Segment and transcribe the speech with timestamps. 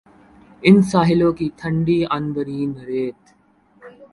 [0.63, 3.33] ان ساحلوں کی ٹھنڈی عنبرین ریت